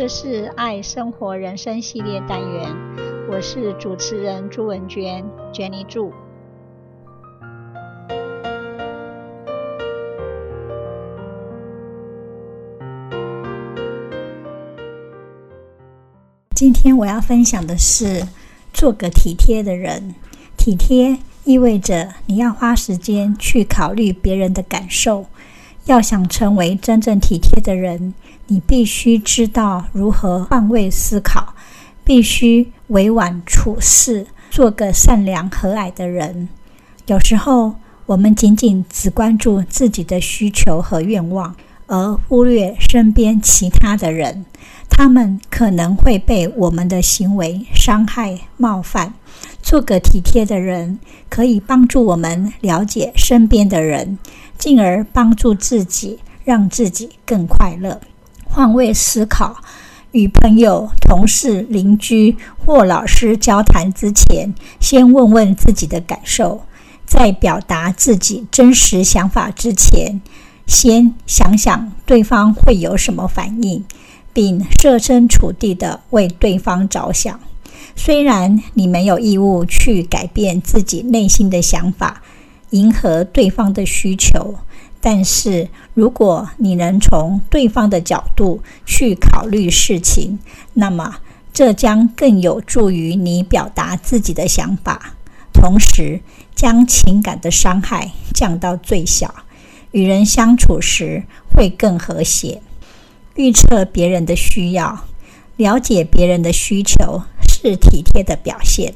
[0.00, 2.74] 这是爱生活人生系列单元，
[3.30, 5.22] 我是主持人朱文娟
[5.52, 6.10] ，Jenny 朱。
[16.54, 18.26] 今天我要分享的是，
[18.72, 20.14] 做个体贴的人。
[20.56, 25.26] 体贴意味着你要花时间去考虑别人的感受。
[25.86, 28.14] 要想成为真正体贴的人，
[28.46, 31.54] 你必须知道如何换位思考，
[32.04, 36.48] 必须委婉处事，做个善良和蔼的人。
[37.06, 37.74] 有时候，
[38.06, 41.56] 我们仅仅只关注自己的需求和愿望，
[41.86, 44.44] 而忽略身边其他的人，
[44.88, 49.14] 他们可能会被我们的行为伤害、冒犯。
[49.62, 54.18] 做个体贴的人，可以帮助我们了解身边的人。
[54.58, 57.98] 进而帮助自己，让自己更快乐。
[58.44, 59.56] 换位思考，
[60.12, 66.60] 与朋友、同事、邻居或老师交谈之前，先问问自己的感受；
[67.06, 70.20] 在表达自己真实想法之前，
[70.66, 73.82] 先想想对方会有什么反应，
[74.34, 77.40] 并设身处地的为对方着想。
[77.96, 82.22] 虽然你没有义务去改变自己内心的想法。
[82.70, 84.54] 迎合对方的需求，
[85.00, 90.38] 但是如果你能从对方的角度去考虑事情，
[90.74, 91.16] 那么
[91.52, 95.16] 这将更有助于你表达自己的想法，
[95.52, 96.20] 同时
[96.54, 99.34] 将情感的伤害降到最小，
[99.90, 102.62] 与人相处时会更和谐。
[103.34, 105.06] 预测别人的需要，
[105.56, 107.22] 了解别人的需求
[107.62, 108.94] 是体贴的表现。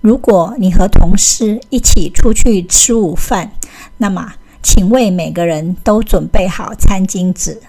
[0.00, 3.50] 如果你和同事一起出去吃午饭，
[3.96, 7.60] 那么请为每个人都准备好餐巾纸。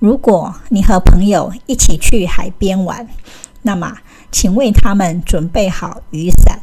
[0.00, 3.06] 如果你和朋友一起去海边玩，
[3.62, 3.98] 那么
[4.32, 6.58] 请为他们准备好雨伞。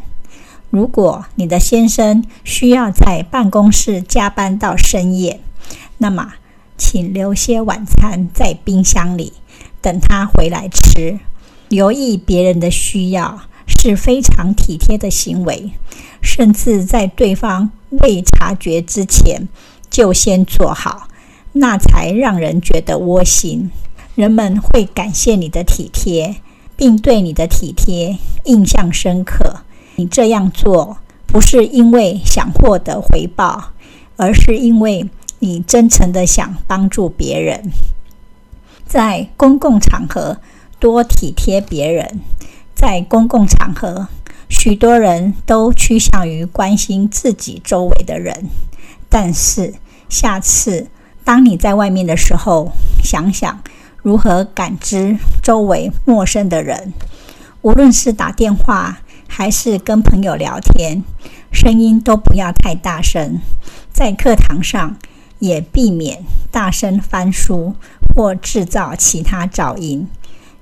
[0.70, 5.40] 如果你的先生需要在办公室加班到深夜，
[6.00, 6.34] 那么
[6.78, 9.32] 请留些晚餐在冰箱里，
[9.82, 11.20] 等他回来吃。
[11.70, 13.42] 留意别人的需要。
[13.70, 15.72] 是非常体贴的行为，
[16.22, 19.50] 甚至在对方未察觉之前
[19.90, 21.10] 就先做好，
[21.52, 23.70] 那才让人觉得窝心。
[24.16, 26.38] 人们会感谢你的体贴，
[26.78, 29.58] 并对你的体贴印象深刻。
[29.98, 30.98] 你这样做
[31.28, 33.74] 不是因为想获得回报，
[34.16, 37.70] 而是因为你真诚地想帮助别人。
[38.86, 40.38] 在公共场合
[40.80, 42.22] 多体贴别人。
[42.76, 44.08] 在公共场合，
[44.50, 48.50] 许多人都趋向于关心自己周围的人。
[49.10, 49.74] 但是，
[50.10, 50.88] 下次
[51.24, 52.72] 当你在外面的时候，
[53.04, 53.62] 想想
[54.04, 56.94] 如何感知周围陌生的人。
[57.62, 61.04] 无论是打电话还是跟朋友聊天，
[61.52, 63.42] 声音都不要太大声。
[63.92, 64.96] 在课堂上，
[65.40, 67.74] 也避免大声翻书
[68.14, 70.08] 或制造其他噪音。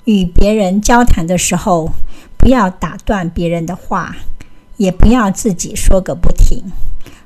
[0.05, 1.91] 与别人交谈的时候，
[2.38, 4.16] 不要打断别人的话，
[4.77, 6.63] 也不要自己说个不停。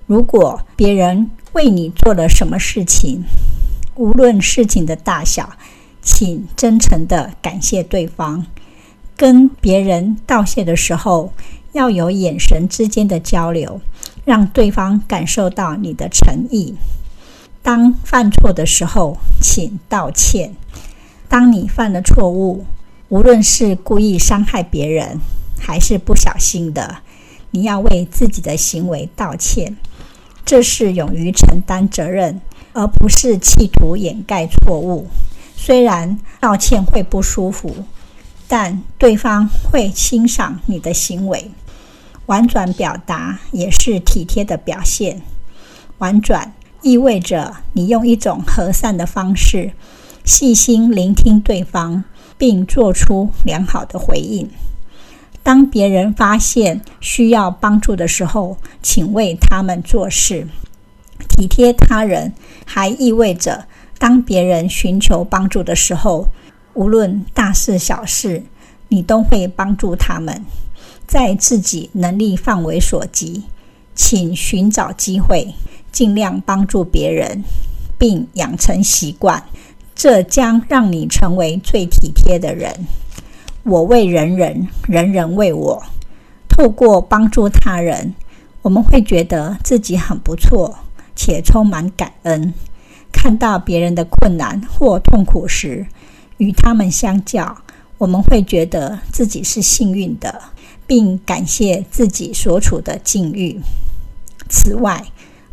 [0.08, 3.24] 如果别人为你做了什么事情，
[3.96, 5.52] 无论事情的大小，
[6.02, 8.46] 请真诚地感谢对方。
[9.18, 11.34] 跟别人道谢的时候，
[11.74, 13.82] 要有眼神之间的交流，
[14.24, 16.76] 让对方感受到你的诚意。
[17.62, 20.56] 当犯错的时候，请道歉。
[21.30, 22.66] 当你犯了错误，
[23.08, 25.20] 无论是故意伤害别人，
[25.60, 26.98] 还是不小心的，
[27.52, 29.78] 你要为自己的行为道歉。
[30.44, 32.42] 这是勇于承担责任，
[32.74, 35.08] 而不是企图掩盖错误。
[35.56, 37.86] 虽然道歉会不舒服，
[38.48, 41.52] 但对方会欣赏你的行为。
[42.26, 45.22] 婉转表达也是体贴的表现。
[46.00, 49.72] 婉转意味着你用一种和善的方式。
[50.30, 52.04] 细心聆听对方，
[52.38, 54.48] 并做出良好的回应。
[55.42, 60.48] 当别人发现需要帮助的时候，请为他们做事。
[61.28, 62.32] 体贴他人
[62.64, 63.66] 还意味着，
[63.98, 66.28] 当别人寻求帮助的时候，
[66.76, 68.44] 无论大事小事，
[68.90, 70.46] 你都会帮助他们。
[71.08, 73.46] 在自己能力范围所及，
[73.96, 75.56] 请寻找机会，
[75.92, 77.44] 尽量帮助别人，
[77.98, 79.44] 并养成习惯。
[80.00, 82.74] 这将让你成为最体贴的人。
[83.64, 85.84] 我为人人，人人为我。
[86.48, 88.16] 透过帮助他人，
[88.62, 90.74] 我们会觉得自己很不错，
[91.18, 92.54] 且充满感恩。
[93.12, 95.86] 看到别人的困难或痛苦时，
[96.38, 97.58] 与他们相较，
[97.98, 100.42] 我们会觉得自己是幸运的，
[100.88, 103.60] 并感谢自己所处的境遇。
[104.48, 105.04] 此外，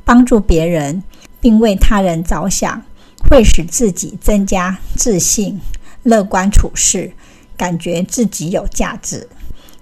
[0.05, 1.03] 帮助别人
[1.41, 2.81] 并为他人着想，
[3.29, 5.61] 会使自己增加自信、
[6.03, 7.13] 乐观处事，
[7.57, 9.29] 感觉自己有价值。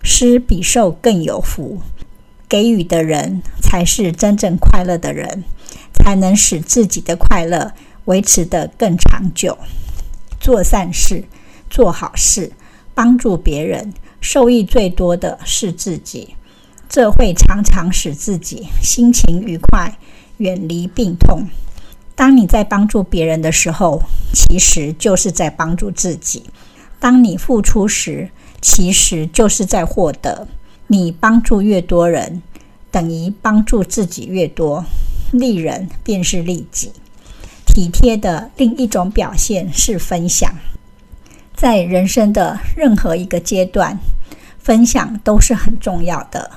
[0.02, 1.80] 施比受更有福，
[2.48, 5.44] 给予的人才是真正快乐的人，
[5.94, 7.72] 才能使自己的快乐
[8.04, 9.56] 维持得更长久。
[10.38, 11.24] 做善事，
[11.70, 12.52] 做好事，
[12.94, 16.36] 帮助别人，受益最多的是自己。
[16.86, 19.96] 这会常常使自己心情愉快，
[20.36, 21.48] 远离病痛。
[22.14, 24.02] 当你在帮助别人的时候，
[24.32, 26.42] 其实就是在帮助自己；
[27.00, 28.30] 当你付出时，
[28.60, 30.46] 其实就是在获得。
[30.86, 32.42] 你帮助越多人，
[32.90, 34.84] 等于帮助自己越多。
[35.32, 36.92] 利人便是利己。
[37.66, 40.54] 体贴的另一种表现是分享。
[41.56, 43.98] 在人生的任何一个阶段，
[44.60, 46.50] 分享都是很重要的。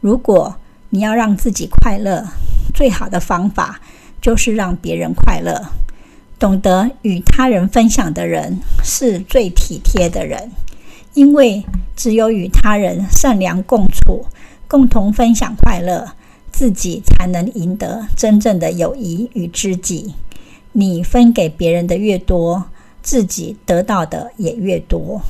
[0.00, 0.56] 如果
[0.88, 2.26] 你要让自己快乐，
[2.74, 3.80] 最好的方法
[4.20, 5.60] 就是让别人快乐。
[6.38, 10.50] 懂得与他人分享的人是最体贴的人，
[11.14, 11.64] 因为
[11.94, 14.24] 只有与他人善良共处，
[14.66, 16.12] 共同分享快乐，
[16.50, 20.14] 自己才能赢得真正的友谊与知己。
[20.72, 22.64] 你分给别人的越多，
[23.02, 25.20] 自己得到的也越多。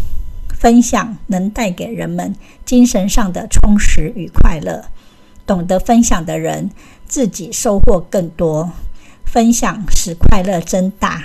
[0.55, 2.37] 分享能带给人们
[2.67, 4.85] 精神上的充实与快乐。
[5.47, 6.71] 懂得分享的人，
[7.11, 8.71] 自己收获更多。
[9.25, 11.25] 分享使快乐增大，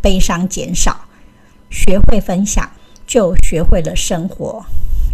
[0.00, 1.02] 悲伤减少。
[1.68, 2.70] 学会分享，
[3.06, 4.64] 就学会了生活。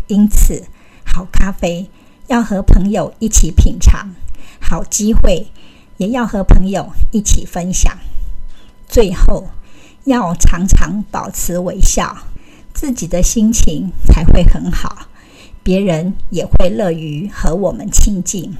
[0.06, 0.64] 因此，
[1.04, 1.90] 好咖啡
[2.28, 4.10] 要和朋友一起品尝，
[4.60, 5.48] 好机会
[5.96, 7.98] 也要和朋友一起分享。
[8.86, 9.48] 最后，
[10.04, 12.16] 要常常保持微笑，
[12.72, 15.08] 自己的心情才会很好，
[15.64, 18.54] 别人也会乐于和我们亲近。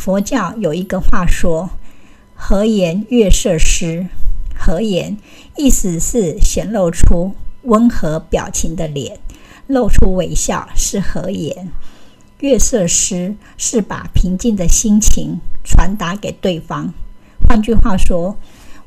[0.00, 1.68] 佛教有一个话说
[2.34, 4.06] ：“和颜悦色师”，
[4.58, 5.18] 和颜
[5.58, 9.20] 意思是显露出温和表情的脸，
[9.66, 11.66] 露出微笑是和颜；
[12.38, 16.94] 悦色师是把平静的心情传达给对方。
[17.46, 18.38] 换句话说，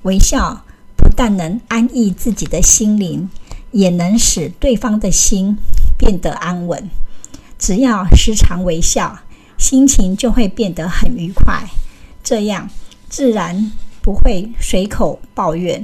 [0.02, 0.66] 微笑
[0.96, 3.30] 不但能安逸自己的心灵，
[3.70, 5.60] 也能使对方的心
[5.96, 6.90] 变得安稳。
[7.60, 9.20] 只要时常微笑，
[9.64, 11.66] 心情就会变得很愉快，
[12.22, 12.70] 这样
[13.08, 13.72] 自然
[14.02, 15.82] 不会随口抱怨。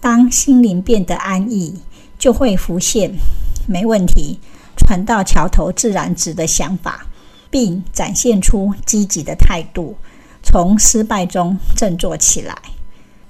[0.00, 1.74] 当心灵变得安逸，
[2.16, 3.10] 就会浮现
[3.66, 4.38] “没问题，
[4.76, 7.08] 船到桥头自然直”的想法，
[7.50, 9.96] 并展现出积极的态度，
[10.44, 12.56] 从失败中振作起来。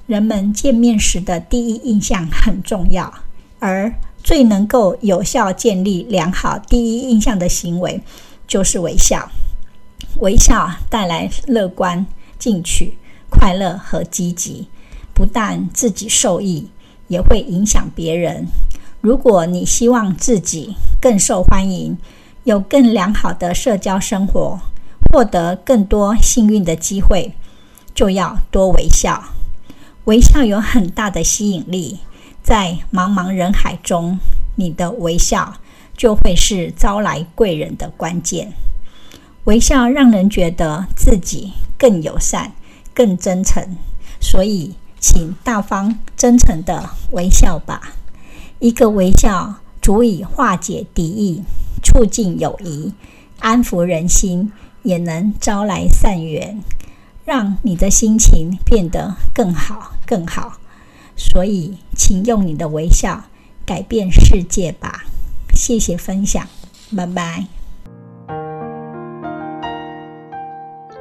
[0.06, 3.10] 人们见面时的第一印象很重要，
[3.58, 3.90] 而
[4.22, 7.98] 最能够有效建立良好第一印象的行为
[8.46, 9.26] 就是微笑。
[10.20, 12.06] 微笑带来乐观、
[12.38, 12.96] 进取、
[13.30, 14.68] 快乐和积极，
[15.14, 16.70] 不但自己受益，
[17.08, 18.46] 也会影响别人。
[19.00, 21.96] 如果你希望自己更受欢迎，
[22.44, 24.58] 有更良好的社交生活，
[25.12, 27.34] 获得更多幸运的机会，
[27.94, 29.22] 就要多微笑。
[30.04, 32.00] 微笑有很大的吸引力，
[32.42, 34.18] 在茫茫人海中，
[34.56, 35.54] 你的微笑
[35.96, 38.52] 就会是招来贵人的关键。
[39.44, 42.52] 微笑让人觉得自己更友善、
[42.94, 43.76] 更真诚，
[44.20, 47.94] 所以请大方真诚地微笑吧。
[48.58, 51.42] 一个微笑足以化解敌意，
[51.82, 52.92] 促进友谊，
[53.38, 54.52] 安抚人心，
[54.82, 56.60] 也能招来善缘。
[57.24, 60.58] 让你的心情变得更好，更好。
[61.16, 63.24] 所以，请用你的微笑
[63.66, 65.04] 改变世界吧。
[65.54, 66.46] 谢谢分享，
[66.96, 67.57] 拜拜。